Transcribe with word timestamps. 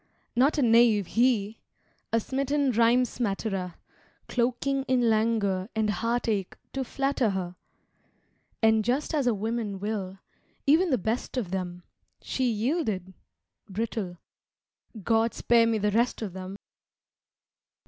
Not 0.35 0.57
a 0.57 0.63
knave, 0.63 1.05
he! 1.05 1.59
A 2.11 2.19
smitten 2.19 2.71
rhyme 2.71 3.05
smatterer, 3.05 3.75
Cloaking 4.27 4.81
in 4.87 5.11
languor 5.11 5.69
And 5.75 5.91
heartache 5.91 6.57
to 6.73 6.83
flatter 6.83 7.29
her. 7.29 7.55
And 8.63 8.83
just 8.83 9.13
as 9.13 9.27
a 9.27 9.33
woman 9.35 9.79
will 9.79 10.17
even 10.65 10.89
the 10.89 10.97
best 10.97 11.37
of 11.37 11.51
them 11.51 11.83
She 12.19 12.49
yielded 12.51 13.13
brittle. 13.69 14.17
God 15.03 15.35
spare 15.35 15.67
me 15.67 15.77
the 15.77 15.91
rest 15.91 16.23
of 16.23 16.33
them! 16.33 16.55